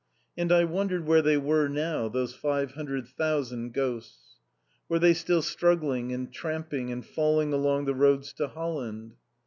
[0.35, 4.37] And I wondered where they were now, those five hundred thousand ghosts.
[4.89, 9.13] Were they still struggling and tramping and falling along the roads to Holland?